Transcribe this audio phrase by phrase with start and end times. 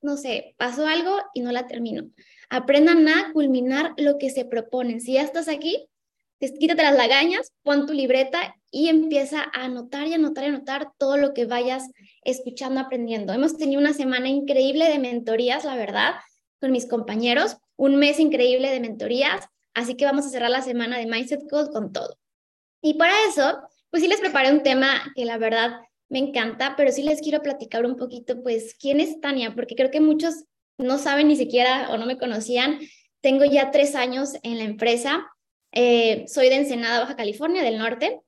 [0.00, 2.04] no sé, pasó algo y no la termino.
[2.48, 5.00] Aprendan a culminar lo que se proponen.
[5.00, 5.88] Si ya estás aquí,
[6.38, 11.16] quítate las lagañas, pon tu libreta y empieza a anotar y anotar y anotar todo
[11.16, 11.90] lo que vayas
[12.24, 13.32] escuchando, aprendiendo.
[13.32, 16.14] Hemos tenido una semana increíble de mentorías, la verdad,
[16.60, 20.98] con mis compañeros, un mes increíble de mentorías, así que vamos a cerrar la semana
[20.98, 22.16] de Mindset Code con todo.
[22.80, 25.80] Y para eso, pues sí les preparé un tema que la verdad
[26.12, 29.54] me encanta, pero sí les quiero platicar un poquito, pues, ¿quién es Tania?
[29.54, 30.44] Porque creo que muchos
[30.78, 32.78] no saben ni siquiera o no me conocían.
[33.20, 35.26] Tengo ya tres años en la empresa
[35.72, 38.20] eh, soy de Ensenada, Baja California, del norte.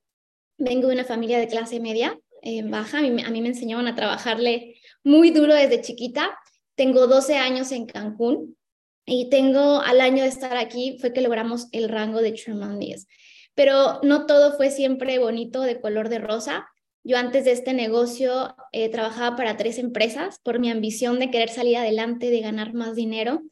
[0.57, 2.99] Vengo de una familia de clase media eh, baja.
[2.99, 6.37] A mí, a mí, me enseñaban a trabajarle muy duro desde chiquita.
[6.75, 8.57] Tengo 12 años en Cancún
[9.05, 13.07] y tengo al año de estar aquí fue que logramos el rango de Chairman 10.
[13.55, 16.67] Pero no todo fue siempre bonito de color de rosa.
[17.05, 21.51] Yo antes de este negocio eh, trabajaba para tres empresas por mi ambición de querer
[21.51, 23.43] salir adelante, de ganar más dinero,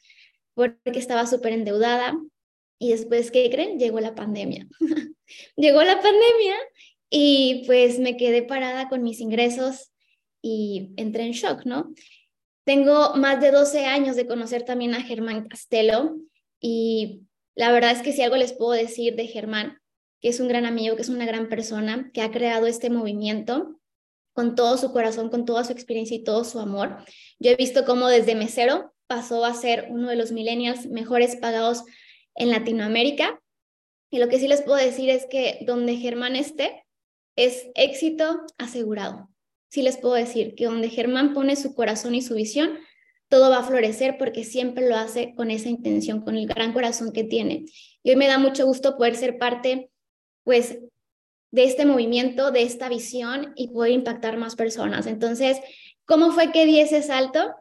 [0.55, 2.15] porque estaba súper endeudada,
[2.83, 3.79] y después, ¿qué creen?
[3.79, 4.67] Llegó la pandemia.
[5.57, 6.57] Llegó la pandemia
[7.09, 9.93] y pues me quedé parada con mis ingresos
[10.43, 11.95] y entré en shock, ¿no?
[12.65, 16.17] Tengo más de 12 años de conocer también a Germán Castelo
[16.59, 17.21] y
[17.55, 19.79] la verdad es que si algo les puedo decir de Germán,
[20.23, 23.79] que es un gran amigo, que es una gran persona, que ha creado este movimiento
[24.33, 27.05] con todo su corazón, con toda su experiencia y todo su amor.
[27.39, 31.85] Yo he visto cómo desde mesero pasó a ser uno de los millennials mejores pagados
[32.35, 33.43] en Latinoamérica.
[34.11, 36.87] Y lo que sí les puedo decir es que donde Germán esté,
[37.37, 39.29] es éxito asegurado.
[39.71, 42.79] Sí les puedo decir que donde Germán pone su corazón y su visión,
[43.29, 47.13] todo va a florecer porque siempre lo hace con esa intención, con el gran corazón
[47.13, 47.65] que tiene.
[48.03, 49.91] Y hoy me da mucho gusto poder ser parte,
[50.45, 50.79] pues,
[51.51, 55.07] de este movimiento, de esta visión y poder impactar más personas.
[55.07, 55.59] Entonces,
[56.07, 57.55] ¿cómo fue que di ese salto?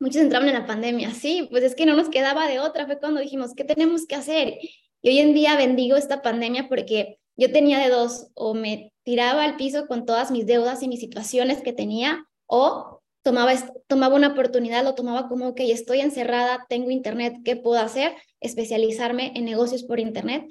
[0.00, 2.98] muchos entraban en la pandemia, sí, pues es que no nos quedaba de otra, fue
[2.98, 4.58] cuando dijimos, ¿qué tenemos que hacer?
[5.02, 9.44] Y hoy en día bendigo esta pandemia porque yo tenía de dos, o me tiraba
[9.44, 13.52] al piso con todas mis deudas y mis situaciones que tenía, o tomaba,
[13.86, 18.14] tomaba una oportunidad, lo tomaba como, ok, estoy encerrada, tengo internet, ¿qué puedo hacer?
[18.40, 20.44] Especializarme en negocios por internet.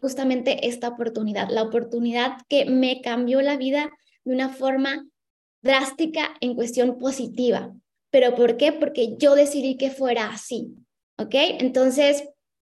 [0.00, 3.90] Justamente esta oportunidad, la oportunidad que me cambió la vida
[4.24, 5.06] de una forma
[5.62, 7.72] drástica en cuestión positiva.
[8.10, 8.72] ¿Pero por qué?
[8.72, 10.74] Porque yo decidí que fuera así,
[11.18, 11.34] ¿ok?
[11.60, 12.24] Entonces,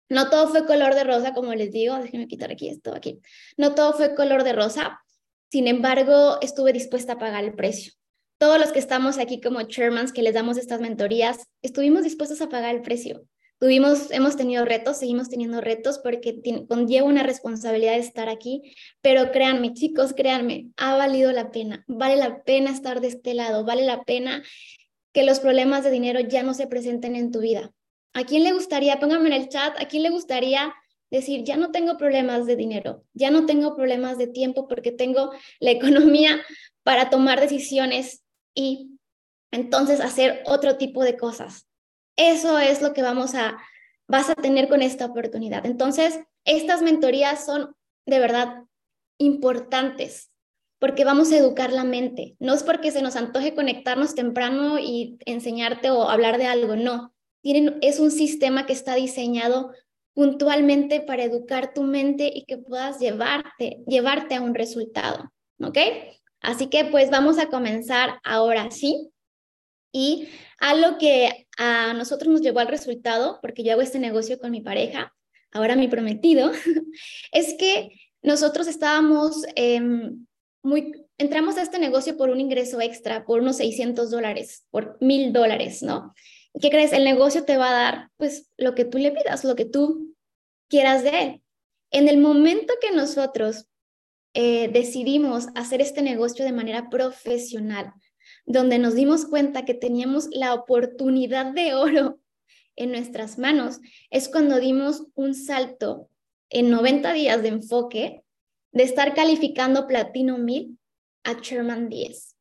[0.09, 3.21] no todo fue color de rosa, como les digo, déjenme quitar aquí esto, aquí.
[3.57, 5.01] No todo fue color de rosa,
[5.51, 7.93] sin embargo, estuve dispuesta a pagar el precio.
[8.39, 12.49] Todos los que estamos aquí como chairmans que les damos estas mentorías, estuvimos dispuestos a
[12.49, 13.25] pagar el precio.
[13.59, 19.33] Tuvimos, hemos tenido retos, seguimos teniendo retos porque conlleva una responsabilidad de estar aquí, pero
[19.33, 23.87] créanme, chicos, créanme, ha valido la pena, vale la pena estar de este lado, vale
[23.87, 24.43] la pena
[25.15, 27.73] que los problemas de dinero ya no se presenten en tu vida.
[28.13, 30.75] ¿A quién le gustaría, pónganme en el chat, a quién le gustaría
[31.11, 35.33] decir, ya no tengo problemas de dinero, ya no tengo problemas de tiempo porque tengo
[35.61, 36.43] la economía
[36.83, 38.23] para tomar decisiones
[38.55, 38.99] y
[39.51, 41.66] entonces hacer otro tipo de cosas?
[42.17, 43.59] Eso es lo que vamos a,
[44.09, 45.67] vas a tener con esta oportunidad.
[45.67, 47.75] Entonces, estas mentorías son
[48.07, 48.65] de verdad
[49.19, 50.31] importantes
[50.79, 52.37] porque vamos a educar la mente.
[52.39, 57.15] No es porque se nos antoje conectarnos temprano y enseñarte o hablar de algo, no.
[57.43, 59.73] Tienen, es un sistema que está diseñado
[60.15, 65.79] puntualmente para educar tu mente y que puedas llevarte, llevarte a un resultado, ¿ok?
[66.41, 69.11] Así que pues vamos a comenzar ahora sí.
[69.97, 74.39] Y a lo que a nosotros nos llevó al resultado, porque yo hago este negocio
[74.39, 75.17] con mi pareja,
[75.53, 76.53] ahora mi prometido,
[77.33, 80.27] es que nosotros estábamos em,
[81.17, 85.83] entramos a este negocio por un ingreso extra, por unos 600 dólares, por mil dólares,
[85.83, 86.13] ¿no?
[86.61, 86.93] ¿Qué crees?
[86.93, 90.15] El negocio te va a dar, pues, lo que tú le pidas, lo que tú
[90.69, 91.43] quieras de él.
[91.91, 93.65] En el momento que nosotros
[94.35, 97.95] eh, decidimos hacer este negocio de manera profesional,
[98.47, 102.21] donde nos dimos cuenta que teníamos la oportunidad de oro
[102.77, 106.09] en nuestras manos, es cuando dimos un salto
[106.49, 108.23] en 90 días de enfoque
[108.73, 110.79] de estar calificando Platino 1000
[111.25, 112.37] a Sherman 10.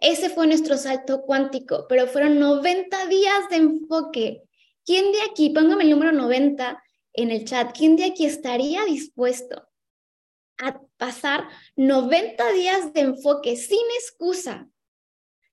[0.00, 4.42] Ese fue nuestro salto cuántico, pero fueron 90 días de enfoque.
[4.84, 6.82] ¿Quién de aquí, póngame el número 90
[7.14, 9.68] en el chat, quién de aquí estaría dispuesto
[10.58, 14.68] a pasar 90 días de enfoque sin excusa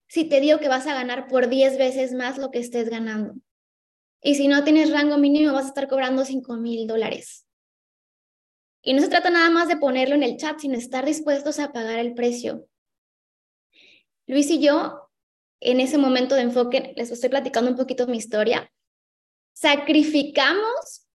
[0.08, 3.36] si te digo que vas a ganar por 10 veces más lo que estés ganando?
[4.22, 7.46] Y si no tienes rango mínimo, vas a estar cobrando 5 mil dólares.
[8.82, 11.72] Y no se trata nada más de ponerlo en el chat, sino estar dispuestos a
[11.72, 12.68] pagar el precio.
[14.28, 15.06] Luis y yo
[15.60, 18.72] en ese momento de enfoque, les estoy platicando un poquito mi historia,
[19.54, 21.08] sacrificamos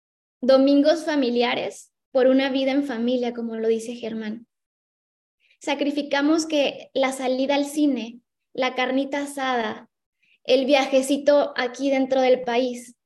[0.41, 4.47] domingos familiares por una vida en familia, como lo dice Germán.
[5.61, 8.21] Sacrificamos que la salida al cine,
[8.59, 9.89] la carnita asada,
[10.43, 12.97] el viajecito aquí dentro del país,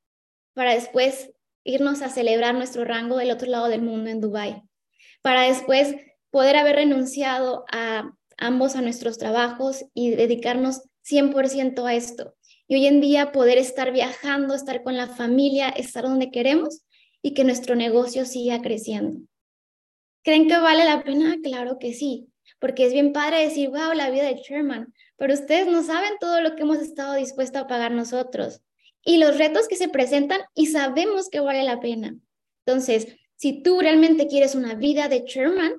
[0.54, 1.30] para después
[1.62, 4.62] irnos a celebrar nuestro rango del otro lado del mundo en Dubái,
[5.20, 5.94] para después
[6.30, 12.34] poder haber renunciado a ambos a nuestros trabajos y dedicarnos 100% a esto.
[12.66, 16.86] Y hoy en día poder estar viajando, estar con la familia, estar donde queremos
[17.20, 19.20] y que nuestro negocio siga creciendo.
[20.24, 21.36] ¿Creen que vale la pena?
[21.42, 25.68] Claro que sí, porque es bien padre decir, wow, la vida de Sherman, pero ustedes
[25.68, 28.60] no saben todo lo que hemos estado dispuestos a pagar nosotros
[29.04, 32.16] y los retos que se presentan y sabemos que vale la pena.
[32.66, 35.74] Entonces, si tú realmente quieres una vida de Sherman,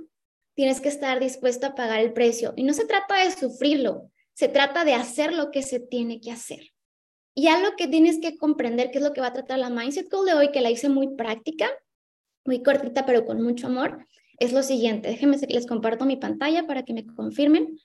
[0.53, 2.53] tienes que estar dispuesto a pagar el precio.
[2.55, 6.31] Y no se trata de sufrirlo, se trata de hacer lo que se tiene que
[6.31, 6.71] hacer.
[7.35, 10.09] Y algo que tienes que comprender, que es lo que va a tratar la Mindset
[10.09, 11.69] Goal de hoy, que la hice muy práctica,
[12.45, 14.07] muy cortita, pero con mucho amor,
[14.39, 15.09] es lo siguiente.
[15.09, 17.77] Déjenme, les comparto mi pantalla para que me confirmen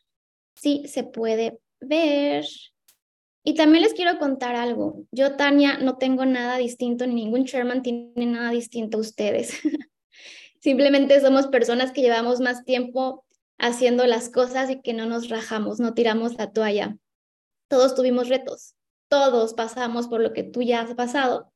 [0.61, 2.45] si se puede ver.
[3.45, 5.05] Y también les quiero contar algo.
[5.11, 9.59] Yo, Tania, no tengo nada distinto, ni ningún Sherman tiene nada distinto a ustedes.
[10.61, 13.25] Simplemente somos personas que llevamos más tiempo
[13.59, 16.97] haciendo las cosas y que no nos rajamos, no tiramos la toalla.
[17.69, 18.75] Todos tuvimos retos,
[19.09, 21.53] todos pasamos por lo que tú ya has pasado,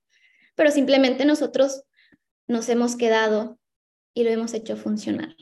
[0.54, 1.84] pero simplemente nosotros
[2.46, 3.58] nos hemos quedado
[4.14, 5.34] y lo hemos hecho funcionar.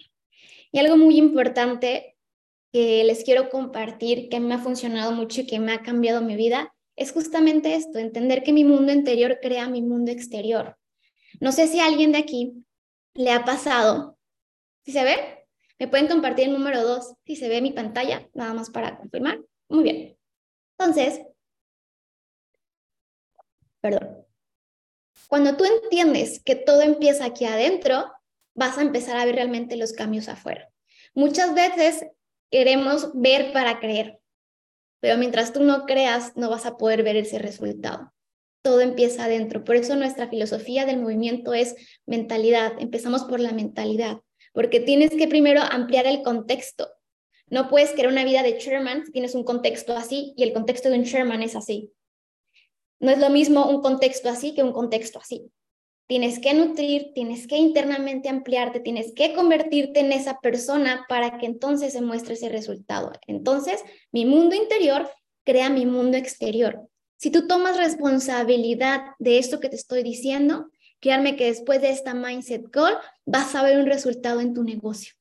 [0.72, 2.16] Y algo muy importante
[2.72, 6.36] que les quiero compartir, que me ha funcionado mucho y que me ha cambiado mi
[6.36, 10.76] vida, es justamente esto, entender que mi mundo interior crea mi mundo exterior.
[11.40, 12.64] No sé si alguien de aquí
[13.14, 14.18] le ha pasado.
[14.84, 15.46] ¿Si se ve?
[15.78, 17.14] ¿Me pueden compartir el número dos?
[17.24, 19.40] Si se ve mi pantalla, nada más para confirmar.
[19.68, 20.18] Muy bien.
[20.78, 21.22] Entonces,
[23.80, 24.26] perdón.
[25.28, 28.12] Cuando tú entiendes que todo empieza aquí adentro,
[28.54, 30.68] vas a empezar a ver realmente los cambios afuera.
[31.14, 32.04] Muchas veces
[32.50, 34.20] queremos ver para creer,
[35.00, 38.12] pero mientras tú no creas, no vas a poder ver ese resultado
[38.62, 39.64] todo empieza adentro.
[39.64, 41.74] Por eso nuestra filosofía del movimiento es
[42.06, 42.74] mentalidad.
[42.78, 44.20] Empezamos por la mentalidad,
[44.52, 46.90] porque tienes que primero ampliar el contexto.
[47.48, 50.88] No puedes crear una vida de Sherman si tienes un contexto así y el contexto
[50.88, 51.92] de un Sherman es así.
[53.00, 55.50] No es lo mismo un contexto así que un contexto así.
[56.10, 61.46] Tienes que nutrir, tienes que internamente ampliarte, tienes que convertirte en esa persona para que
[61.46, 63.12] entonces se muestre ese resultado.
[63.28, 63.80] Entonces,
[64.10, 65.08] mi mundo interior
[65.44, 66.84] crea mi mundo exterior.
[67.16, 72.12] Si tú tomas responsabilidad de esto que te estoy diciendo, créanme que después de esta
[72.12, 75.14] Mindset Goal vas a ver un resultado en tu negocio.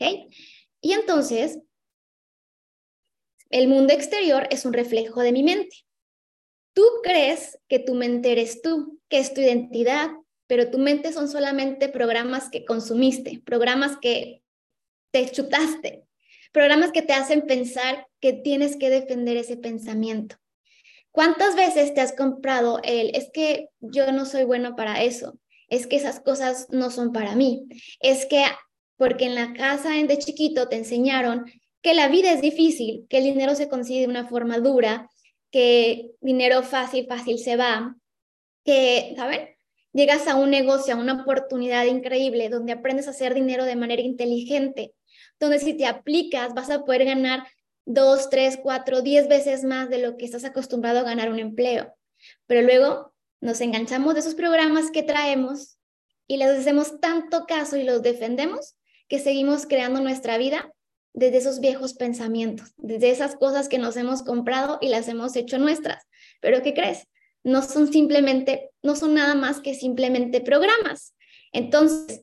[0.00, 0.32] ¿Ok?
[0.80, 1.60] Y entonces,
[3.50, 5.76] el mundo exterior es un reflejo de mi mente.
[6.78, 10.10] Tú crees que tu mente eres tú, que es tu identidad,
[10.46, 14.44] pero tu mente son solamente programas que consumiste, programas que
[15.10, 16.04] te chutaste,
[16.52, 20.36] programas que te hacen pensar que tienes que defender ese pensamiento.
[21.10, 25.36] ¿Cuántas veces te has comprado el, es que yo no soy bueno para eso,
[25.68, 27.66] es que esas cosas no son para mí,
[27.98, 28.44] es que
[28.96, 31.44] porque en la casa de chiquito te enseñaron
[31.82, 35.10] que la vida es difícil, que el dinero se consigue de una forma dura,
[35.50, 37.96] que dinero fácil, fácil se va,
[38.64, 39.48] que, ¿saben?
[39.92, 44.02] Llegas a un negocio, a una oportunidad increíble donde aprendes a hacer dinero de manera
[44.02, 44.94] inteligente,
[45.40, 47.46] donde si te aplicas vas a poder ganar
[47.86, 51.94] dos, tres, cuatro, diez veces más de lo que estás acostumbrado a ganar un empleo.
[52.46, 55.78] Pero luego nos enganchamos de esos programas que traemos
[56.26, 58.76] y les hacemos tanto caso y los defendemos
[59.08, 60.70] que seguimos creando nuestra vida
[61.12, 65.58] desde esos viejos pensamientos, desde esas cosas que nos hemos comprado y las hemos hecho
[65.58, 66.04] nuestras.
[66.40, 67.08] Pero ¿qué crees?
[67.42, 71.14] No son simplemente, no son nada más que simplemente programas.
[71.52, 72.22] Entonces,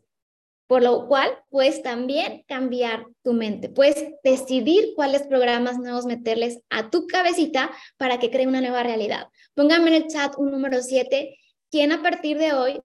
[0.67, 6.89] por lo cual puedes también cambiar tu mente, puedes decidir cuáles programas nuevos meterles a
[6.89, 9.27] tu cabecita para que cree una nueva realidad.
[9.53, 11.37] Pónganme en el chat un número 7,
[11.69, 12.81] quien a partir de hoy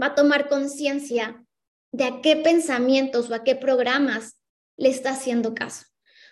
[0.00, 1.44] va a tomar conciencia
[1.92, 4.39] de a qué pensamientos o a qué programas
[4.80, 5.84] le está haciendo caso.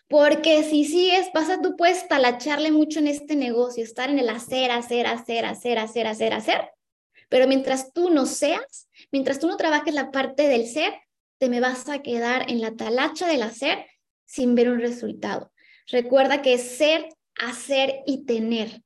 [0.08, 4.70] Porque si sigues, pasa, tú puedes talacharle mucho en este negocio, estar en el hacer,
[4.70, 6.70] hacer, hacer, hacer, hacer, hacer, hacer,
[7.28, 10.94] pero mientras tú no seas, mientras tú no trabajes la parte del ser,
[11.38, 13.84] te me vas a quedar en la talacha del hacer
[14.24, 15.52] sin ver un resultado.
[15.86, 17.06] Recuerda que es ser,
[17.38, 18.82] hacer y tener.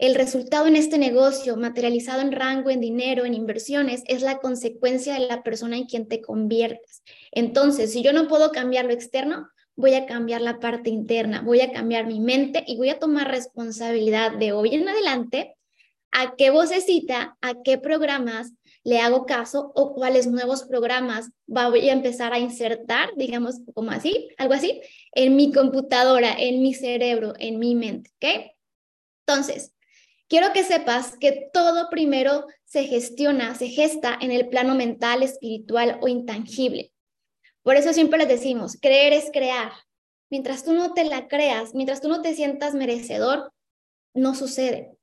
[0.00, 5.12] El resultado en este negocio, materializado en rango, en dinero, en inversiones, es la consecuencia
[5.12, 7.02] de la persona en quien te conviertes.
[7.32, 11.60] Entonces, si yo no puedo cambiar lo externo, voy a cambiar la parte interna, voy
[11.60, 15.58] a cambiar mi mente y voy a tomar responsabilidad de hoy en adelante
[16.12, 18.54] a qué vocecita, a qué programas
[18.84, 24.30] le hago caso o cuáles nuevos programas voy a empezar a insertar, digamos como así,
[24.38, 24.80] algo así,
[25.12, 28.50] en mi computadora, en mi cerebro, en mi mente, ¿ok?
[29.26, 29.74] Entonces,
[30.30, 35.98] quiero que sepas que todo primero se gestiona, se gesta en el plano mental, espiritual
[36.00, 36.92] o intangible.
[37.62, 39.72] Por eso siempre les decimos, creer es crear.
[40.30, 43.52] Mientras tú no te la creas, mientras tú no te sientas merecedor,
[44.14, 44.96] no sucede.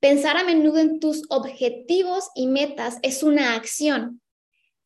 [0.00, 4.20] Pensar a menudo en tus objetivos y metas es una acción.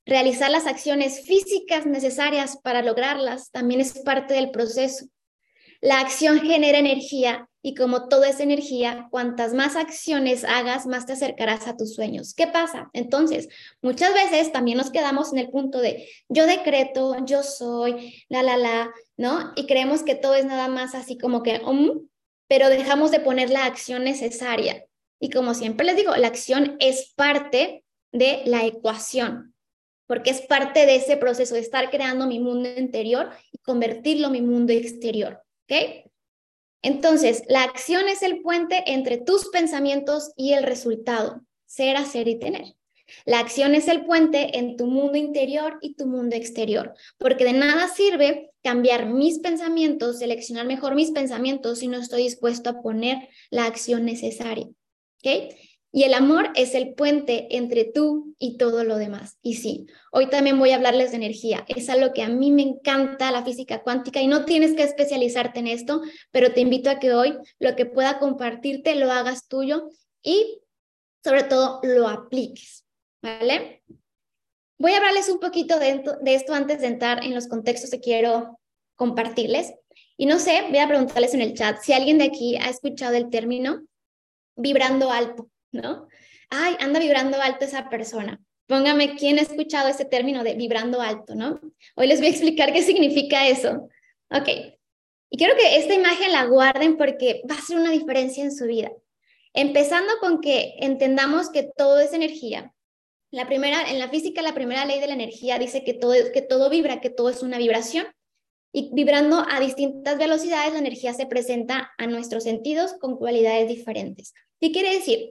[0.05, 5.07] Realizar las acciones físicas necesarias para lograrlas también es parte del proceso.
[5.87, 11.13] La acción genera energía y como toda esa energía, cuantas más acciones hagas, más te
[11.13, 12.35] acercarás a tus sueños.
[12.35, 12.91] ¿Qué pasa?
[12.93, 13.49] Entonces,
[13.83, 18.57] muchas veces también nos quedamos en el punto de yo decreto, yo soy, la, la,
[18.57, 19.53] la, ¿no?
[19.55, 22.09] Y creemos que todo es nada más así como que, um,
[22.49, 24.85] pero dejamos de poner la acción necesaria.
[25.21, 29.55] Y como siempre les digo, la acción es parte de la ecuación,
[30.09, 34.33] porque es parte de ese proceso de estar creando mi mundo interior y convertirlo en
[34.33, 35.46] mi mundo exterior.
[35.69, 36.07] ¿Ok?
[36.83, 42.39] Entonces, la acción es el puente entre tus pensamientos y el resultado, ser, hacer y
[42.39, 42.77] tener.
[43.25, 47.53] La acción es el puente en tu mundo interior y tu mundo exterior, porque de
[47.53, 53.29] nada sirve cambiar mis pensamientos, seleccionar mejor mis pensamientos si no estoy dispuesto a poner
[53.51, 54.69] la acción necesaria.
[55.97, 59.39] Y el amor es el puente entre tú y todo lo demás.
[59.41, 61.65] Y sí, hoy también voy a hablarles de energía.
[61.69, 65.61] Es algo que a mí me encanta la física cuántica y no tienes que especializarte
[65.61, 69.89] en esto, pero te invito a que hoy lo que pueda compartirte lo hagas tuyo
[70.23, 70.61] y
[71.25, 72.85] sobre todo lo apliques.
[73.23, 73.83] ¿Vale?
[74.79, 78.01] Voy a hablarles un poquito de, de esto antes de entrar en los contextos que
[78.01, 78.61] quiero
[78.97, 79.73] compartirles.
[80.19, 83.17] Y no sé, voy a preguntarles en el chat si alguien de aquí ha escuchado
[83.17, 83.81] el término
[84.57, 86.09] vibrando alto, ¿no?
[86.51, 88.41] Ay, anda vibrando alto esa persona.
[88.67, 91.61] Póngame quién ha escuchado ese término de vibrando alto, ¿no?
[91.95, 93.89] Hoy les voy a explicar qué significa eso.
[94.31, 94.49] Ok.
[95.31, 98.67] Y quiero que esta imagen la guarden porque va a ser una diferencia en su
[98.67, 98.93] vida.
[99.53, 102.73] Empezando con que entendamos que todo es energía.
[103.31, 106.43] La primera, en la física, la primera ley de la energía dice que todo, que
[106.43, 108.07] todo vibra, que todo es una vibración.
[108.73, 114.35] Y vibrando a distintas velocidades, la energía se presenta a nuestros sentidos con cualidades diferentes.
[114.61, 115.31] ¿Qué quiere decir?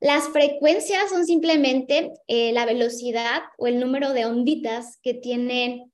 [0.00, 5.92] Las frecuencias son simplemente eh, la velocidad o el número de onditas que tienen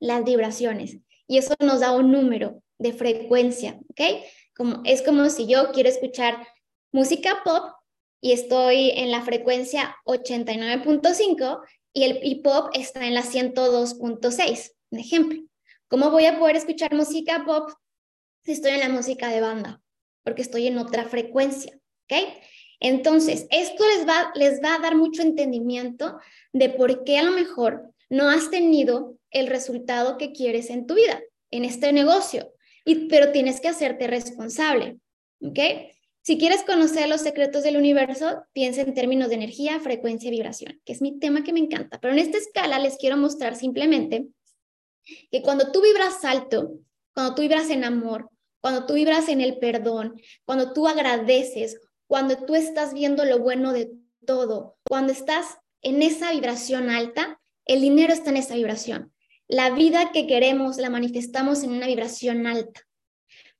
[0.00, 0.98] las vibraciones.
[1.28, 4.24] Y eso nos da un número de frecuencia, ¿ok?
[4.84, 6.46] Es como si yo quiero escuchar
[6.92, 7.72] música pop
[8.20, 11.60] y estoy en la frecuencia 89.5
[11.92, 15.42] y el hip hop está en la 102.6, un ejemplo.
[15.88, 17.70] ¿Cómo voy a poder escuchar música pop
[18.44, 19.80] si estoy en la música de banda?
[20.24, 21.78] Porque estoy en otra frecuencia.
[22.04, 22.38] ¿ok?
[22.80, 26.18] Entonces, esto les va, les va a dar mucho entendimiento
[26.52, 30.94] de por qué a lo mejor no has tenido el resultado que quieres en tu
[30.94, 32.52] vida, en este negocio,
[32.84, 34.98] y, pero tienes que hacerte responsable,
[35.40, 35.58] ¿ok?
[36.22, 40.80] Si quieres conocer los secretos del universo, piensa en términos de energía, frecuencia y vibración,
[40.84, 42.00] que es mi tema que me encanta.
[42.00, 44.26] Pero en esta escala les quiero mostrar simplemente
[45.30, 46.80] que cuando tú vibras alto,
[47.14, 48.28] cuando tú vibras en amor,
[48.60, 53.72] cuando tú vibras en el perdón, cuando tú agradeces, cuando tú estás viendo lo bueno
[53.72, 53.92] de
[54.24, 59.12] todo, cuando estás en esa vibración alta, el dinero está en esa vibración.
[59.48, 62.80] La vida que queremos la manifestamos en una vibración alta.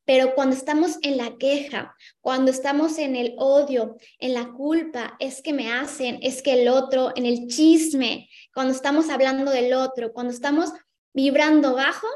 [0.04, 5.42] Pero cuando estamos en la queja, cuando estamos en el odio, en la culpa, es
[5.42, 10.12] que me hacen, es que el otro, en el chisme, cuando estamos hablando del otro,
[10.12, 10.70] cuando estamos
[11.12, 12.06] vibrando bajo,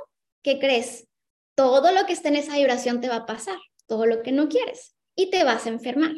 [0.43, 1.09] ¿qué crees?
[1.57, 4.49] Todo lo que está en esa vibración te va a pasar, todo lo que no
[4.49, 6.13] quieres y te vas a enfermar.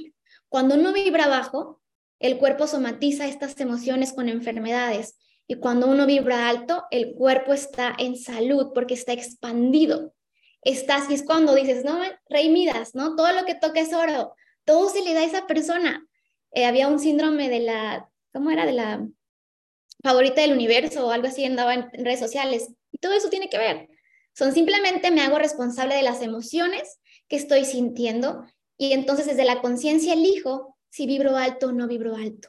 [0.48, 1.80] Cuando uno vibra bajo,
[2.18, 5.16] el cuerpo somatiza estas emociones con enfermedades
[5.48, 10.14] y cuando uno vibra alto, el cuerpo está en salud porque está expandido.
[10.62, 13.16] Está así es cuando dices, no, rey Midas, ¿no?
[13.16, 16.06] Todo lo que toca es oro, todo se le da a esa persona.
[16.52, 18.64] Eh, había un síndrome de la, ¿cómo era?
[18.64, 19.04] De la
[20.02, 22.68] favorita del universo o algo así, andaba en redes sociales.
[22.92, 23.88] Y todo eso tiene que ver.
[24.34, 28.44] Son simplemente me hago responsable de las emociones que estoy sintiendo
[28.78, 32.48] y entonces desde la conciencia elijo si vibro alto o no vibro alto.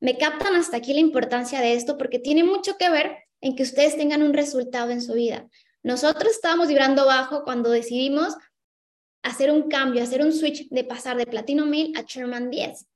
[0.00, 3.62] Me captan hasta aquí la importancia de esto porque tiene mucho que ver en que
[3.62, 5.48] ustedes tengan un resultado en su vida.
[5.82, 8.34] Nosotros estábamos vibrando bajo cuando decidimos
[9.22, 12.86] hacer un cambio, hacer un switch de pasar de Platino 1000 a Sherman 10.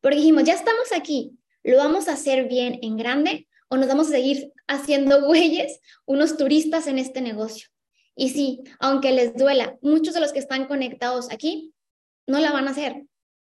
[0.00, 4.08] Porque dijimos, ya estamos aquí, ¿lo vamos a hacer bien en grande o nos vamos
[4.08, 7.68] a seguir haciendo güeyes, unos turistas en este negocio?
[8.14, 11.71] Y sí, aunque les duela, muchos de los que están conectados aquí
[12.32, 13.04] no la van a hacer.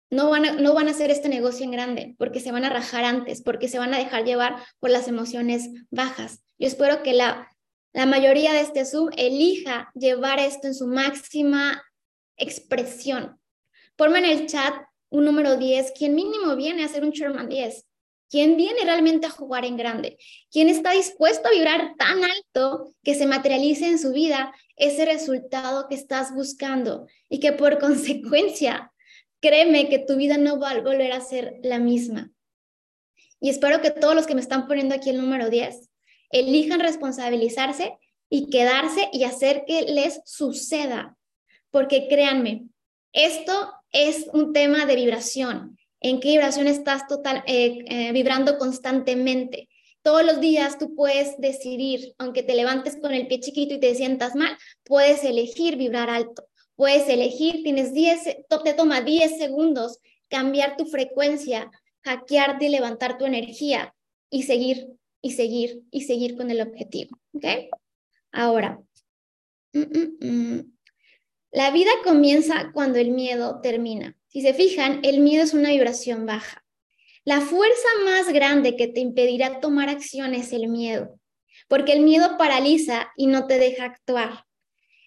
[0.09, 2.69] No van, a, no van a hacer este negocio en grande porque se van a
[2.69, 6.43] rajar antes, porque se van a dejar llevar por las emociones bajas.
[6.59, 7.49] Yo espero que la,
[7.93, 11.81] la mayoría de este Zoom elija llevar esto en su máxima
[12.35, 13.39] expresión.
[13.95, 14.73] Ponme en el chat
[15.09, 17.85] un número 10, quien mínimo viene a hacer un Sherman 10.
[18.33, 20.17] ¿Quién viene realmente a jugar en grande?
[20.49, 25.87] ¿Quién está dispuesto a vibrar tan alto que se materialice en su vida ese resultado
[25.87, 28.91] que estás buscando y que por consecuencia,
[29.39, 32.31] créeme que tu vida no va a volver a ser la misma?
[33.39, 35.91] Y espero que todos los que me están poniendo aquí el número 10
[36.31, 37.99] elijan responsabilizarse
[38.31, 41.15] y quedarse y hacer que les suceda.
[41.69, 42.63] Porque créanme,
[43.11, 49.69] esto es un tema de vibración en qué vibración estás total, eh, eh, vibrando constantemente.
[50.03, 53.95] Todos los días tú puedes decidir, aunque te levantes con el pie chiquito y te
[53.95, 56.45] sientas mal, puedes elegir vibrar alto.
[56.75, 63.25] Puedes elegir, tienes 10, te toma 10 segundos cambiar tu frecuencia, hackearte y levantar tu
[63.25, 63.95] energía
[64.29, 64.89] y seguir
[65.21, 67.17] y seguir y seguir con el objetivo.
[67.33, 67.45] ¿Ok?
[68.33, 68.81] Ahora,
[69.71, 70.73] mm, mm, mm.
[71.53, 74.17] la vida comienza cuando el miedo termina.
[74.33, 76.65] Si se fijan, el miedo es una vibración baja.
[77.23, 81.19] La fuerza más grande que te impedirá tomar acción es el miedo,
[81.67, 84.45] porque el miedo paraliza y no te deja actuar.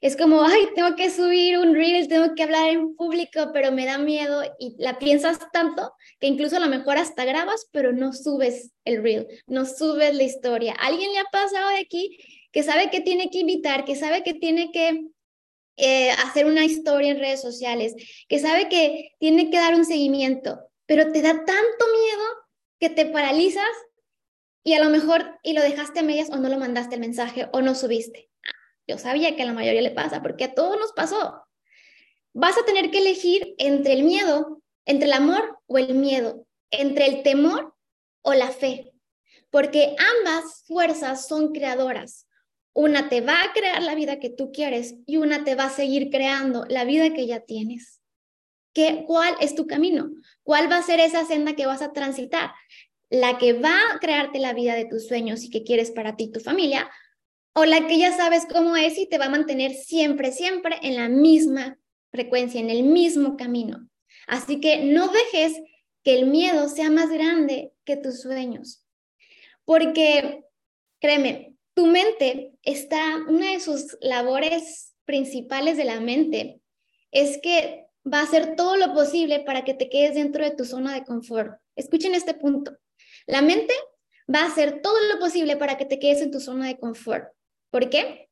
[0.01, 3.85] Es como, ay, tengo que subir un reel, tengo que hablar en público, pero me
[3.85, 8.13] da miedo y la piensas tanto que incluso a lo mejor hasta grabas, pero no
[8.13, 10.77] subes el reel, no subes la historia.
[10.79, 12.17] ¿Alguien le ha pasado de aquí
[12.53, 15.09] que sabe que tiene que invitar, que sabe que tiene que
[15.77, 17.95] eh, hacer una historia en redes sociales,
[18.29, 21.55] que sabe que tiene que dar un seguimiento, pero te da tanto
[22.03, 22.25] miedo
[22.81, 23.69] que te paralizas
[24.65, 27.49] y a lo mejor y lo dejaste a medias o no lo mandaste el mensaje
[27.53, 28.31] o no subiste.
[28.87, 31.43] Yo sabía que a la mayoría le pasa, porque a todos nos pasó.
[32.33, 37.07] Vas a tener que elegir entre el miedo, entre el amor o el miedo, entre
[37.07, 37.75] el temor
[38.23, 38.93] o la fe,
[39.51, 42.26] porque ambas fuerzas son creadoras.
[42.77, 45.71] Una te va a crear la vida que tú quieres y una te va a
[45.71, 48.03] seguir creando la vida que ya tienes.
[48.75, 50.11] ¿Qué, ¿Cuál es tu camino?
[50.43, 52.51] ¿Cuál va a ser esa senda que vas a transitar?
[53.09, 56.25] ¿La que va a crearte la vida de tus sueños y que quieres para ti
[56.25, 56.91] y tu familia?
[57.55, 60.97] ¿O la que ya sabes cómo es y te va a mantener siempre, siempre en
[60.97, 61.79] la misma
[62.11, 63.89] frecuencia, en el mismo camino?
[64.27, 65.59] Así que no dejes
[66.05, 68.85] que el miedo sea más grande que tus sueños.
[69.65, 70.45] Porque,
[71.01, 76.63] créeme, tu mente está, una de sus labores principales de la mente
[77.13, 80.65] es que va a hacer todo lo posible para que te quedes dentro de tu
[80.65, 81.61] zona de confort.
[81.77, 82.73] Escuchen este punto.
[83.27, 83.75] La mente
[84.35, 87.29] va a hacer todo lo posible para que te quedes en tu zona de confort.
[87.71, 88.31] ¿Por qué?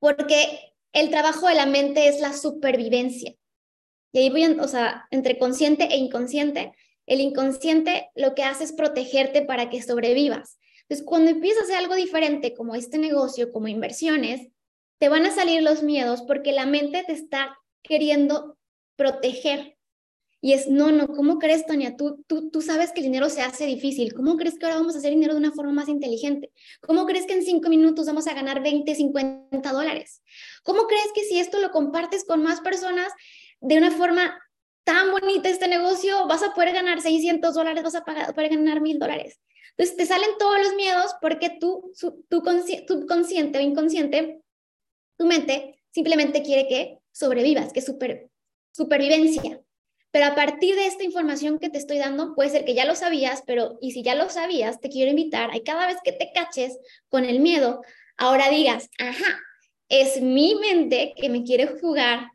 [0.00, 3.32] Porque el trabajo de la mente es la supervivencia.
[4.12, 6.72] Y ahí voy, o sea, entre consciente e inconsciente,
[7.06, 10.58] el inconsciente lo que hace es protegerte para que sobrevivas.
[10.92, 14.48] Entonces, cuando empiezas a hacer algo diferente, como este negocio, como inversiones,
[14.98, 18.58] te van a salir los miedos porque la mente te está queriendo
[18.96, 19.78] proteger.
[20.42, 21.96] Y es, no, no, ¿cómo crees, Tonia?
[21.96, 24.12] Tú, tú, tú sabes que el dinero se hace difícil.
[24.12, 26.52] ¿Cómo crees que ahora vamos a hacer dinero de una forma más inteligente?
[26.82, 30.20] ¿Cómo crees que en cinco minutos vamos a ganar 20, 50 dólares?
[30.62, 33.10] ¿Cómo crees que si esto lo compartes con más personas
[33.62, 34.38] de una forma
[34.84, 38.98] tan bonita este negocio, vas a poder ganar 600 dólares, vas a poder ganar 1000
[38.98, 39.38] dólares?
[39.76, 41.92] Entonces te salen todos los miedos porque tú,
[42.28, 44.42] tu, consciente o inconsciente,
[45.16, 48.30] tu mente simplemente quiere que sobrevivas, que super,
[48.72, 49.60] supervivencia.
[50.10, 52.94] Pero a partir de esta información que te estoy dando, puede ser que ya lo
[52.94, 56.30] sabías, pero y si ya lo sabías, te quiero invitar a cada vez que te
[56.34, 57.80] caches con el miedo,
[58.18, 59.40] ahora digas, ajá,
[59.88, 62.30] es mi mente que me quiere jugar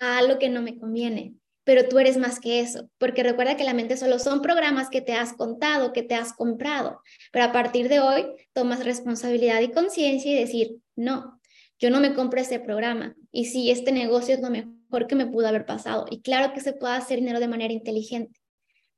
[0.00, 3.62] a lo que no me conviene pero tú eres más que eso, porque recuerda que
[3.62, 7.52] la mente solo son programas que te has contado, que te has comprado, pero a
[7.52, 11.38] partir de hoy tomas responsabilidad y conciencia y decir, no,
[11.78, 15.26] yo no me compro ese programa y sí, este negocio es lo mejor que me
[15.26, 18.40] pudo haber pasado y claro que se puede hacer dinero de manera inteligente.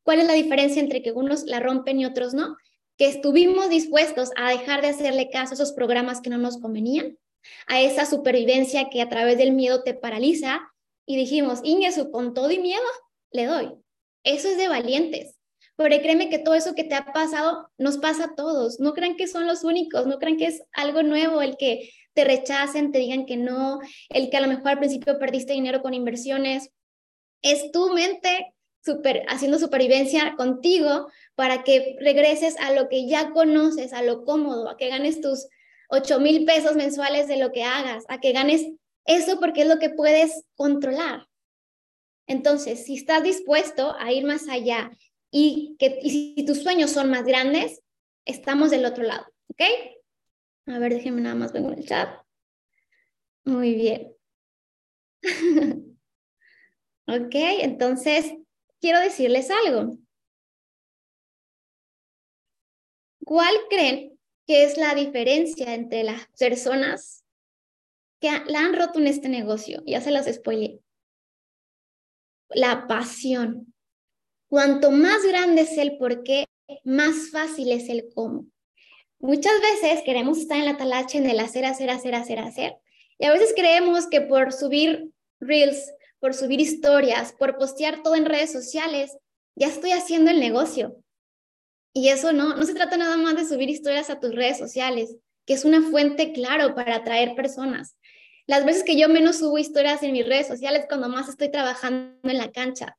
[0.05, 2.57] ¿Cuál es la diferencia entre que unos la rompen y otros no?
[2.97, 7.19] Que estuvimos dispuestos a dejar de hacerle caso a esos programas que no nos convenían,
[7.67, 10.70] a esa supervivencia que a través del miedo te paraliza
[11.11, 12.85] y dijimos, Ingesu, con todo y miedo,
[13.33, 13.73] le doy.
[14.23, 15.41] Eso es de valientes.
[15.75, 18.79] Pero créeme que todo eso que te ha pasado nos pasa a todos.
[18.79, 22.23] No crean que son los únicos, no crean que es algo nuevo el que te
[22.23, 25.95] rechacen, te digan que no, el que a lo mejor al principio perdiste dinero con
[25.95, 26.71] inversiones.
[27.43, 33.93] Es tu mente super, haciendo supervivencia contigo para que regreses a lo que ya conoces,
[33.93, 35.49] a lo cómodo, a que ganes tus
[35.89, 38.65] 8 mil pesos mensuales de lo que hagas, a que ganes
[39.05, 41.27] eso porque es lo que puedes controlar.
[42.27, 44.91] Entonces, si estás dispuesto a ir más allá
[45.31, 47.83] y, que, si tus sueños son más grandes,
[48.25, 49.63] estamos del otro lado, ¿ok?
[50.67, 52.09] A ver, déjenme nada más, vengo en el chat.
[53.45, 54.15] Muy bien.
[57.09, 58.33] ok, entonces
[58.81, 59.99] quiero decirles algo.
[63.25, 67.25] ¿Cuál creen que es la diferencia entre las personas
[68.21, 69.83] que la han roto en este negocio?
[69.87, 70.81] Ya se las spoilé.
[72.51, 73.75] La pasión.
[74.49, 76.47] Cuanto más grande es el por qué,
[76.85, 78.47] más fácil es el cómo.
[79.19, 82.77] Muchas veces queremos estar en la talacha en el hacer, hacer, hacer, hacer, hacer.
[83.19, 88.25] Y a veces creemos que por subir reels, por subir historias, por postear todo en
[88.25, 89.17] redes sociales,
[89.55, 90.97] ya estoy haciendo el negocio.
[91.93, 95.17] Y eso no, no se trata nada más de subir historias a tus redes sociales,
[95.45, 97.97] que es una fuente, claro, para atraer personas.
[98.51, 102.19] Las veces que yo menos subo historias en mis redes sociales, cuando más estoy trabajando
[102.29, 102.99] en la cancha.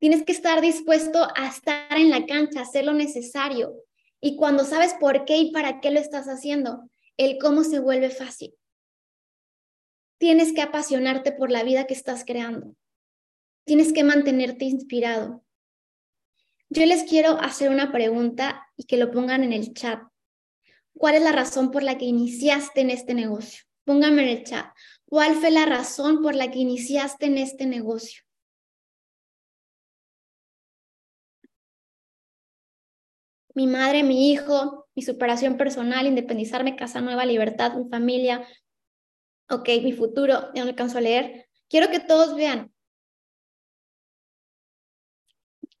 [0.00, 3.76] Tienes que estar dispuesto a estar en la cancha, hacer lo necesario,
[4.20, 8.10] y cuando sabes por qué y para qué lo estás haciendo, el cómo se vuelve
[8.10, 8.56] fácil.
[10.18, 12.74] Tienes que apasionarte por la vida que estás creando.
[13.66, 15.44] Tienes que mantenerte inspirado.
[16.70, 20.02] Yo les quiero hacer una pregunta y que lo pongan en el chat.
[20.94, 23.67] ¿Cuál es la razón por la que iniciaste en este negocio?
[23.88, 24.66] Pónganme en el chat.
[25.06, 28.20] ¿Cuál fue la razón por la que iniciaste en este negocio?
[33.54, 38.46] mi madre, mi hijo, mi superación personal, independizarme, casa nueva, libertad, mi familia,
[39.50, 41.48] ok, mi futuro, ya no alcanzo a leer.
[41.68, 42.72] Quiero que todos vean.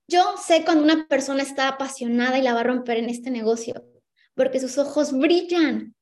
[0.08, 3.84] Yo sé cuando una persona está apasionada y la va a romper en este negocio,
[4.34, 5.94] porque sus ojos brillan.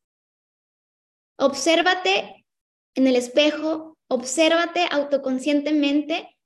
[1.39, 2.47] Obsérvate
[2.95, 6.37] en el espejo, obsérvate autoconscientemente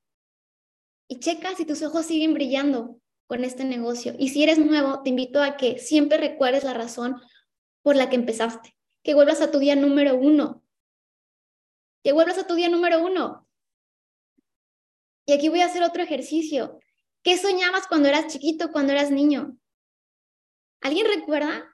[1.08, 4.14] y checa si tus ojos siguen brillando con este negocio.
[4.18, 7.20] Y si eres nuevo, te invito a que siempre recuerdes la razón
[7.82, 10.64] por la que empezaste, que vuelvas a tu día número uno,
[12.02, 13.48] que vuelvas a tu día número uno.
[15.26, 16.80] Y aquí voy a hacer otro ejercicio.
[17.22, 19.56] ¿Qué soñabas cuando eras chiquito, cuando eras niño?
[20.80, 21.69] ¿Alguien recuerda?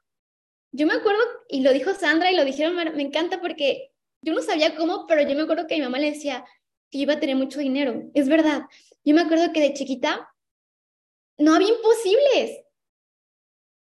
[0.76, 4.42] Yo me acuerdo, y lo dijo Sandra y lo dijeron, me encanta porque yo no
[4.42, 6.44] sabía cómo, pero yo me acuerdo que mi mamá le decía
[6.90, 8.02] que iba a tener mucho dinero.
[8.12, 8.64] Es verdad.
[9.02, 10.28] Yo me acuerdo que de chiquita
[11.38, 12.60] no había imposibles.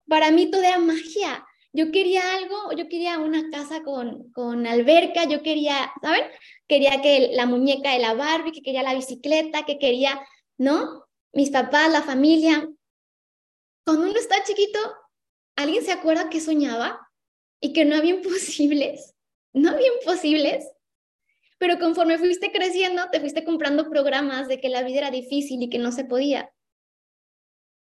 [0.08, 1.46] Para mí todo era magia.
[1.74, 6.24] Yo quería algo, yo quería una casa con, con alberca, yo quería, ¿saben?
[6.66, 10.18] Quería que la muñeca de la Barbie, que quería la bicicleta, que quería,
[10.56, 11.04] ¿no?
[11.34, 12.66] Mis papás, la familia.
[13.84, 14.78] Cuando uno está chiquito,
[15.56, 17.10] ¿alguien se acuerda que soñaba?
[17.60, 19.14] Y que no había imposibles.
[19.52, 20.66] No había imposibles.
[21.58, 25.70] Pero conforme fuiste creciendo, te fuiste comprando programas de que la vida era difícil y
[25.70, 26.52] que no se podía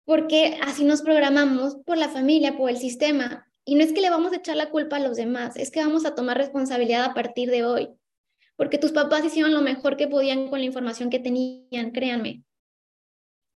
[0.07, 3.47] porque así nos programamos por la familia, por el sistema.
[3.65, 5.81] Y no es que le vamos a echar la culpa a los demás, es que
[5.81, 7.91] vamos a tomar responsabilidad a partir de hoy,
[8.55, 12.45] porque tus papás hicieron lo mejor que podían con la información que tenían, créanme.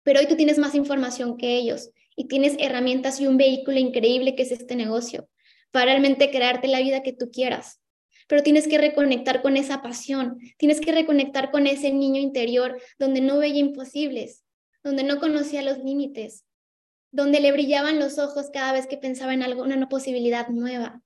[0.02, 4.36] Pero hoy tú tienes más información que ellos y tienes herramientas y un vehículo increíble
[4.36, 5.30] que es este negocio
[5.72, 7.80] para realmente crearte la vida que tú quieras.
[8.28, 13.22] Pero tienes que reconectar con esa pasión, tienes que reconectar con ese niño interior donde
[13.22, 14.44] no veía imposibles,
[14.84, 16.44] donde no conocía los límites,
[17.10, 21.02] donde le brillaban los ojos cada vez que pensaba en alguna una posibilidad nueva.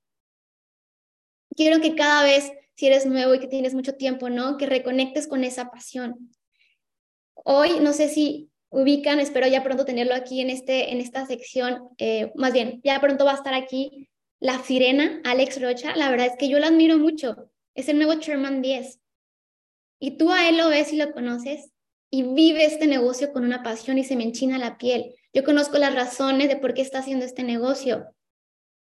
[1.56, 4.58] Quiero que cada vez, si eres nuevo y que tienes mucho tiempo, ¿no?
[4.58, 6.32] Que reconectes con esa pasión.
[7.36, 11.90] Hoy, no sé si ubican, espero ya pronto tenerlo aquí en, este, en esta sección,
[11.98, 14.10] eh, más bien, ya pronto va a estar aquí
[14.40, 15.96] la sirena, Alex Rocha.
[15.96, 17.50] La verdad es que yo lo admiro mucho.
[17.76, 19.00] Es el nuevo Sherman 10.
[20.00, 21.72] Y tú a él lo ves y lo conoces
[22.12, 25.16] y vive este negocio con una pasión y se me enchina la piel.
[25.34, 28.14] Yo conozco las razones de por qué está haciendo este negocio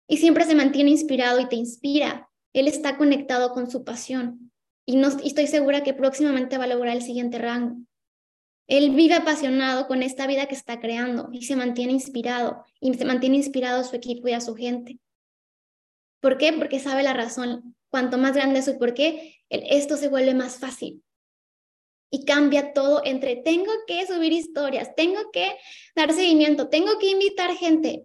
[0.09, 2.29] y siempre se mantiene inspirado y te inspira.
[2.53, 4.51] Él está conectado con su pasión
[4.85, 7.77] y, no, estoy segura que próximamente va a lograr el siguiente rango.
[8.67, 13.05] Él vive apasionado con esta vida que está creando y se mantiene inspirado y se
[13.05, 14.99] mantiene inspirado a su equipo y a su gente.
[16.21, 16.53] ¿Por qué?
[16.53, 17.77] Porque sabe la razón.
[17.89, 21.05] Cuanto más grande es su por qué, esto se vuelve más fácil
[22.15, 25.57] y cambia todo entre tengo que subir historias, tengo que
[25.97, 28.05] dar seguimiento, tengo que invitar gente.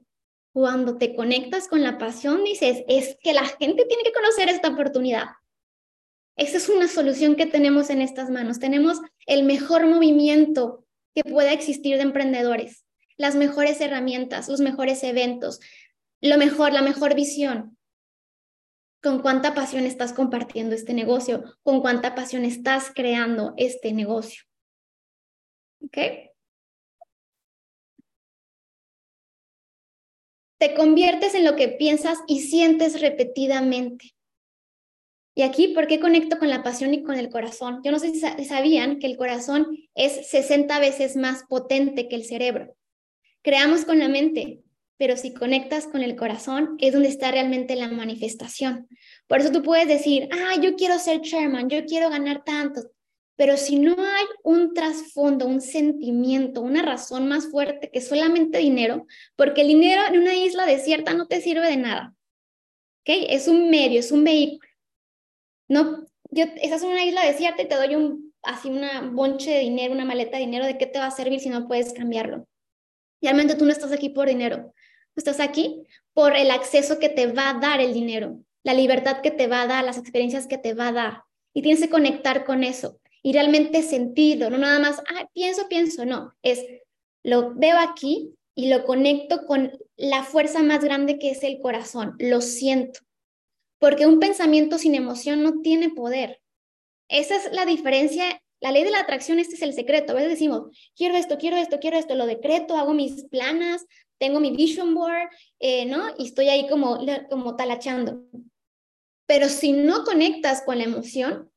[0.51, 4.69] Cuando te conectas con la pasión, dices, es que la gente tiene que conocer esta
[4.69, 5.27] oportunidad.
[6.39, 8.59] Esa es una solución que tenemos en estas manos.
[8.59, 12.85] Tenemos el mejor movimiento que pueda existir de emprendedores,
[13.17, 15.59] las mejores herramientas, los mejores eventos,
[16.21, 17.77] lo mejor, la mejor visión.
[19.01, 24.43] con cuánta pasión estás compartiendo este negocio, con cuánta pasión estás creando este negocio.
[25.81, 25.97] ¿Ok?
[30.57, 34.13] Te conviertes en lo que piensas y sientes repetidamente.
[35.39, 37.79] Y aquí, ¿por qué conecto con la pasión y con el corazón?
[37.81, 42.25] Yo no sé si sabían que el corazón es 60 veces más potente que el
[42.25, 42.75] cerebro.
[43.41, 44.59] Creamos con la mente,
[44.97, 48.89] pero si conectas con el corazón es donde está realmente la manifestación.
[49.27, 52.91] Por eso tú puedes decir, ah, yo quiero ser chairman, yo quiero ganar tanto,
[53.37, 59.07] pero si no hay un trasfondo, un sentimiento, una razón más fuerte que solamente dinero,
[59.37, 62.13] porque el dinero en una isla desierta no te sirve de nada.
[63.03, 63.27] ¿Ok?
[63.29, 64.68] Es un medio, es un vehículo.
[65.69, 69.59] No, yo, estás en una isla desierta y te doy un, así una bonche de
[69.59, 72.47] dinero, una maleta de dinero, ¿de qué te va a servir si no puedes cambiarlo?
[73.21, 74.73] Realmente tú no estás aquí por dinero,
[75.15, 79.31] estás aquí por el acceso que te va a dar el dinero, la libertad que
[79.31, 81.23] te va a dar, las experiencias que te va a dar.
[81.53, 86.05] Y tienes que conectar con eso y realmente sentirlo, no nada más, ah, pienso, pienso,
[86.05, 86.65] no, es
[87.23, 92.15] lo veo aquí y lo conecto con la fuerza más grande que es el corazón,
[92.19, 93.01] lo siento.
[93.79, 96.41] Porque un pensamiento sin emoción no tiene poder.
[97.07, 100.11] Esa es la diferencia la ley de la atracción, este es el secreto.
[100.11, 103.85] A veces decimos, quiero esto, quiero esto, quiero esto, lo decreto, hago mis planas,
[104.17, 106.13] tengo mi vision board, eh, ¿no?
[106.17, 108.23] Y estoy ahí como, como talachando.
[109.25, 111.51] Pero si no conectas con la emoción,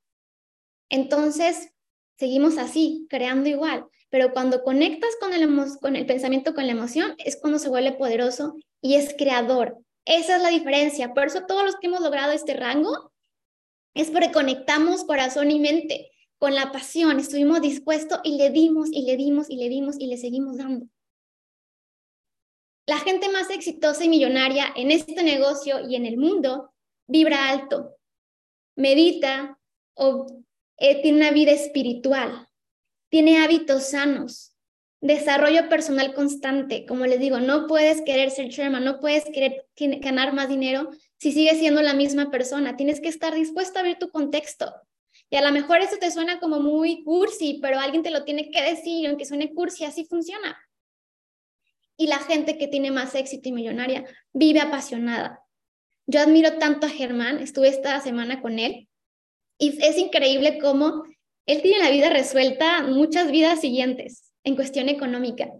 [0.90, 1.70] entonces
[2.18, 3.86] seguimos así, creando igual.
[4.10, 5.48] Pero cuando conectas con el,
[5.80, 9.78] con el pensamiento, con la emoción, es cuando se vuelve poderoso y es creador.
[10.04, 11.14] Esa es la diferencia.
[11.14, 13.12] Por eso todos los que hemos logrado este rango
[13.94, 19.02] es porque conectamos corazón y mente con la pasión, estuvimos dispuestos y le dimos y
[19.02, 20.86] le dimos y le dimos y le seguimos dando.
[22.84, 26.74] La gente más exitosa y millonaria en este negocio y en el mundo
[27.06, 27.96] vibra alto,
[28.74, 29.56] medita
[29.94, 30.26] o
[30.78, 32.48] eh, tiene una vida espiritual,
[33.08, 34.51] tiene hábitos sanos,
[35.02, 36.86] desarrollo personal constante.
[36.86, 41.32] Como les digo, no puedes querer ser chairman, no puedes querer ganar más dinero si
[41.32, 42.76] sigues siendo la misma persona.
[42.76, 44.72] Tienes que estar dispuesto a ver tu contexto.
[45.28, 48.50] Y a lo mejor eso te suena como muy cursi, pero alguien te lo tiene
[48.50, 50.56] que decir, aunque suene cursi, así funciona.
[51.96, 55.40] Y la gente que tiene más éxito y millonaria vive apasionada.
[56.06, 58.88] Yo admiro tanto a Germán, estuve esta semana con él,
[59.58, 61.04] y es increíble cómo
[61.46, 65.50] él tiene la vida resuelta muchas vidas siguientes en cuestión económica,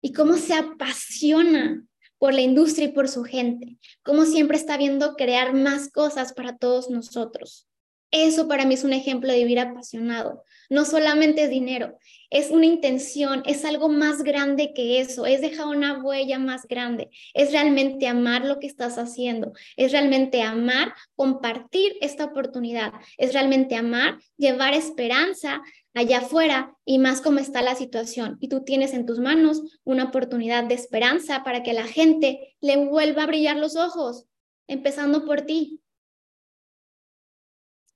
[0.00, 1.84] y cómo se apasiona
[2.18, 6.56] por la industria y por su gente, cómo siempre está viendo crear más cosas para
[6.56, 7.67] todos nosotros.
[8.10, 10.42] Eso para mí es un ejemplo de vivir apasionado.
[10.70, 11.98] No solamente es dinero,
[12.30, 17.10] es una intención, es algo más grande que eso, es dejar una huella más grande,
[17.34, 23.76] es realmente amar lo que estás haciendo, es realmente amar compartir esta oportunidad, es realmente
[23.76, 25.62] amar llevar esperanza
[25.94, 28.38] allá afuera y más como está la situación.
[28.40, 32.76] Y tú tienes en tus manos una oportunidad de esperanza para que la gente le
[32.76, 34.26] vuelva a brillar los ojos,
[34.66, 35.80] empezando por ti.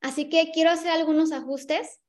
[0.02, 2.00] Así que quiero hacer algunos ajustes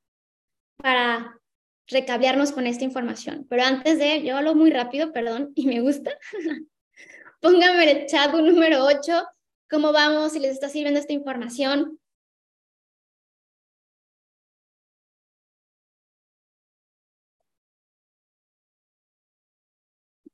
[0.76, 1.40] para
[1.86, 3.46] recablearnos con esta información.
[3.48, 6.10] Pero antes de, yo hablo muy rápido, perdón, y me gusta.
[7.40, 9.24] Pónganme en el chat un número 8,
[9.70, 12.00] cómo vamos, si les está sirviendo esta información.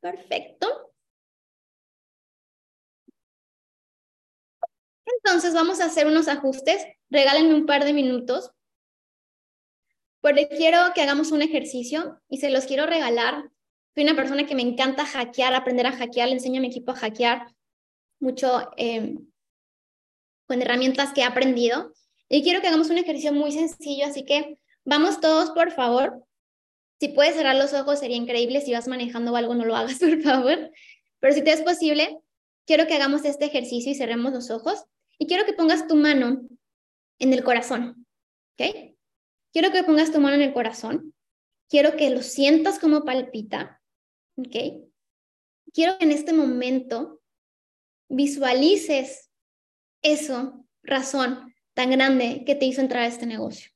[0.00, 0.89] Perfecto.
[5.16, 6.86] Entonces vamos a hacer unos ajustes.
[7.10, 8.52] Regálenme un par de minutos.
[10.20, 13.50] Porque quiero que hagamos un ejercicio y se los quiero regalar.
[13.94, 16.92] Soy una persona que me encanta hackear, aprender a hackear, le enseño a mi equipo
[16.92, 17.54] a hackear
[18.20, 19.26] mucho em,
[20.46, 21.92] con herramientas que he aprendido.
[22.28, 26.24] Y quiero que hagamos un ejercicio muy sencillo, así que vamos todos, por favor.
[27.00, 28.60] Si puedes cerrar los ojos, sería increíble.
[28.60, 30.70] Si vas manejando algo, no lo hagas, por favor.
[31.18, 32.18] Pero si te es posible,
[32.66, 34.84] quiero que hagamos este ejercicio y cerremos los ojos.
[35.20, 36.48] Y quiero que pongas tu mano
[37.18, 38.06] en el corazón,
[38.58, 38.94] ¿ok?
[39.52, 41.14] Quiero que pongas tu mano en el corazón.
[41.68, 43.82] Quiero que lo sientas como palpita,
[44.36, 44.82] ¿ok?
[45.74, 47.20] Quiero que en este momento
[48.08, 49.30] visualices
[50.02, 53.70] eso, razón tan grande que te hizo entrar a este negocio.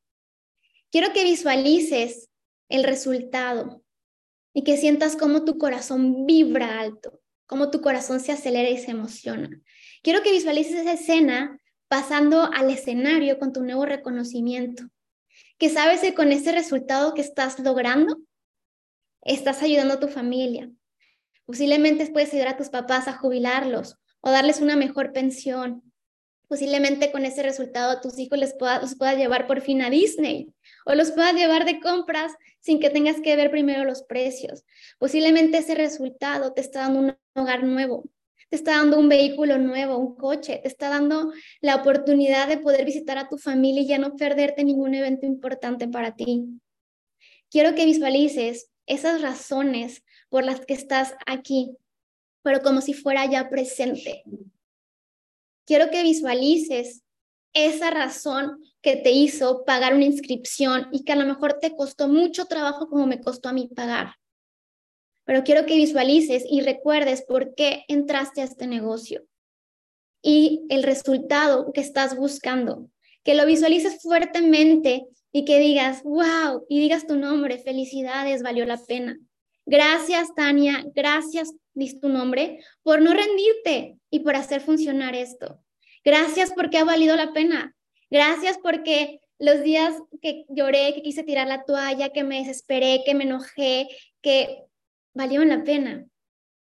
[0.90, 2.30] Quiero que visualices
[2.70, 3.84] el resultado
[4.54, 8.92] y que sientas cómo tu corazón vibra alto, cómo tu corazón se acelera y se
[8.92, 9.50] emociona.
[10.04, 14.84] Quiero que visualices esa escena pasando al escenario con tu nuevo reconocimiento,
[15.56, 18.18] que sabes que con ese resultado que estás logrando,
[19.22, 20.70] estás ayudando a tu familia.
[21.46, 25.82] Posiblemente puedes ayudar a tus papás a jubilarlos o darles una mejor pensión.
[26.48, 30.52] Posiblemente con ese resultado tus hijos les los puedas llevar por fin a Disney
[30.84, 34.64] o los puedas llevar de compras sin que tengas que ver primero los precios.
[34.98, 38.04] Posiblemente ese resultado te está dando un hogar nuevo,
[38.54, 42.84] te está dando un vehículo nuevo, un coche, te está dando la oportunidad de poder
[42.84, 46.60] visitar a tu familia y ya no perderte ningún evento importante para ti.
[47.50, 51.76] Quiero que visualices esas razones por las que estás aquí,
[52.42, 54.22] pero como si fuera ya presente.
[55.66, 57.02] Quiero que visualices
[57.54, 62.06] esa razón que te hizo pagar una inscripción y que a lo mejor te costó
[62.06, 64.14] mucho trabajo como me costó a mí pagar.
[65.24, 69.24] Pero quiero que visualices y recuerdes por qué entraste a este negocio
[70.22, 72.88] y el resultado que estás buscando.
[73.22, 78.78] Que lo visualices fuertemente y que digas, wow, y digas tu nombre, felicidades, valió la
[78.78, 79.18] pena.
[79.66, 85.58] Gracias, Tania, gracias, dis tu nombre, por no rendirte y por hacer funcionar esto.
[86.04, 87.74] Gracias porque ha valido la pena.
[88.10, 93.14] Gracias porque los días que lloré, que quise tirar la toalla, que me desesperé, que
[93.14, 93.88] me enojé,
[94.22, 94.64] que
[95.14, 96.06] valieron la pena,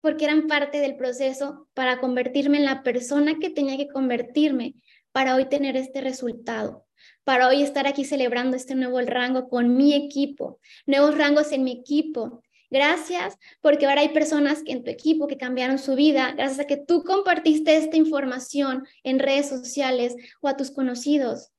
[0.01, 4.75] porque eran parte del proceso para convertirme en la persona que tenía que convertirme
[5.11, 6.85] para hoy tener este resultado,
[7.23, 11.71] para hoy estar aquí celebrando este nuevo rango con mi equipo, nuevos rangos en mi
[11.71, 16.67] equipo, Gracias porque ahora hay personas en tu equipo que cambiaron su vida gracias a
[16.67, 21.51] que tú compartiste esta información en redes sociales o a tus conocidos.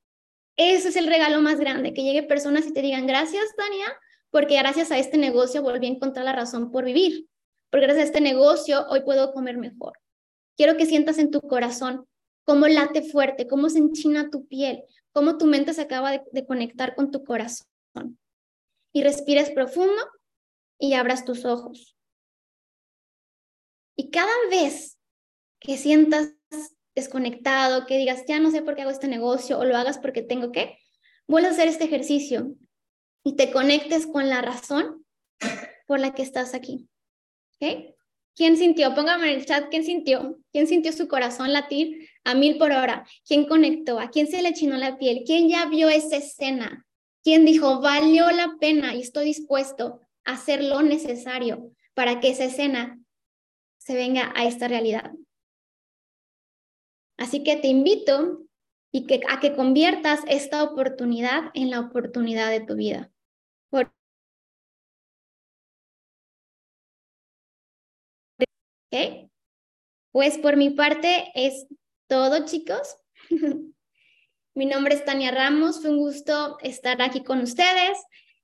[0.57, 3.87] Ese es el regalo más grande, que llegue personas y te digan, gracias, Tania,
[4.31, 7.29] porque gracias a este negocio volví a encontrar la razón por vivir,
[7.71, 9.93] porque gracias a este negocio hoy puedo comer mejor.
[10.57, 12.07] Quiero que sientas en tu corazón
[12.45, 16.95] cómo late fuerte, cómo se enchina tu piel, cómo tu mente se acaba de, conectar
[16.95, 17.67] con tu corazón.
[18.93, 20.03] Y respires profundo
[20.79, 21.97] y abras tus ojos.
[23.97, 24.99] Y cada vez
[25.61, 26.33] que sientas
[26.95, 30.23] desconectado, que digas, ya no sé por qué hago este negocio o lo hagas porque
[30.23, 30.79] tengo que,
[31.27, 32.55] vuelve a hacer este ejercicio
[33.29, 35.05] y te conectes con la razón
[35.87, 36.89] por la que estás aquí.
[37.61, 37.95] ¿Ok?
[38.35, 38.95] ¿Quién sintió?
[38.95, 40.39] Póngame en el chat, ¿quién sintió?
[40.51, 43.07] ¿Quién sintió su corazón latir a mil por hora?
[43.27, 44.01] ¿Quién conectó?
[44.01, 45.25] ¿A quién se le chinó la piel?
[45.27, 46.87] ¿Quién ya vio esa escena?
[47.23, 52.99] ¿Quién dijo, valió la pena y estoy dispuesto hacer lo necesario para que esa escena
[53.77, 55.13] se venga a esta realidad.
[57.19, 58.49] Así que te invito
[58.91, 63.11] y que, a que conviertas esta oportunidad en la oportunidad de tu vida.
[70.13, 71.67] Pues por mi parte es
[72.09, 72.97] todo, chicos.
[74.55, 75.81] mi nombre es Tania Ramos.
[75.81, 77.99] Fue un gusto estar aquí con ustedes.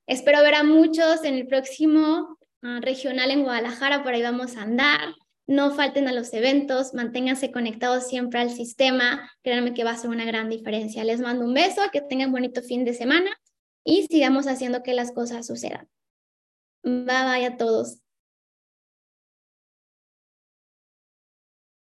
[0.07, 4.63] Espero ver a muchos en el próximo ah, regional en Guadalajara, por ahí vamos a
[4.63, 5.15] andar.
[5.47, 10.11] No falten a los eventos, manténganse conectados siempre al sistema, créanme que va a ser
[10.11, 11.05] una gran diferencia.
[11.05, 13.31] Les mando un beso, que tengan bonito fin de semana
[13.85, 15.89] y sigamos haciendo que las cosas sucedan.
[16.83, 18.04] Bye bye a todos.